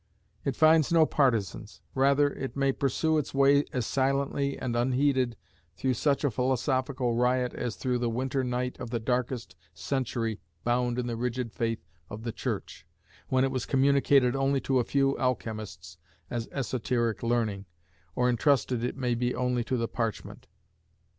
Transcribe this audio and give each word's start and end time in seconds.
It 0.43 0.55
finds 0.55 0.91
no 0.91 1.05
partisans; 1.05 1.79
rather, 1.93 2.31
it 2.33 2.55
may 2.57 2.71
pursue 2.71 3.19
its 3.19 3.35
way 3.35 3.65
as 3.71 3.85
silently 3.85 4.57
and 4.57 4.75
unheeded 4.75 5.35
through 5.77 5.93
such 5.93 6.23
a 6.23 6.31
philosophical 6.31 7.13
riot 7.13 7.53
as 7.53 7.75
through 7.75 7.99
the 7.99 8.09
winter 8.09 8.43
night 8.43 8.79
of 8.79 8.89
the 8.89 8.99
darkest 8.99 9.55
century 9.75 10.39
bound 10.63 10.97
in 10.97 11.05
the 11.05 11.15
rigid 11.15 11.51
faith 11.53 11.85
of 12.09 12.23
the 12.23 12.31
church, 12.31 12.83
when 13.29 13.43
it 13.43 13.51
was 13.51 13.67
communicated 13.67 14.35
only 14.35 14.59
to 14.61 14.79
a 14.79 14.83
few 14.83 15.15
alchemists 15.19 15.99
as 16.31 16.49
esoteric 16.51 17.21
learning, 17.21 17.67
or 18.15 18.27
entrusted 18.27 18.83
it 18.83 18.97
may 18.97 19.13
be 19.13 19.35
only 19.35 19.63
to 19.65 19.77
the 19.77 19.87
parchment. 19.87 20.47